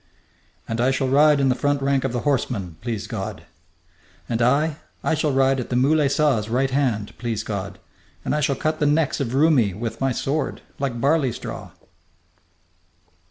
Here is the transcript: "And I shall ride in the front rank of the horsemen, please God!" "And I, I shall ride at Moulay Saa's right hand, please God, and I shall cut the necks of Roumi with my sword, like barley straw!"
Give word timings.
"And 0.67 0.81
I 0.81 0.89
shall 0.89 1.07
ride 1.07 1.39
in 1.39 1.49
the 1.49 1.53
front 1.53 1.79
rank 1.79 2.03
of 2.03 2.11
the 2.11 2.21
horsemen, 2.21 2.75
please 2.81 3.05
God!" 3.05 3.43
"And 4.27 4.41
I, 4.41 4.77
I 5.03 5.13
shall 5.13 5.31
ride 5.31 5.59
at 5.59 5.71
Moulay 5.71 6.07
Saa's 6.09 6.49
right 6.49 6.71
hand, 6.71 7.15
please 7.19 7.43
God, 7.43 7.77
and 8.25 8.33
I 8.33 8.41
shall 8.41 8.55
cut 8.55 8.79
the 8.79 8.87
necks 8.87 9.19
of 9.19 9.35
Roumi 9.35 9.75
with 9.75 10.01
my 10.01 10.11
sword, 10.11 10.61
like 10.79 10.99
barley 10.99 11.31
straw!" 11.31 11.69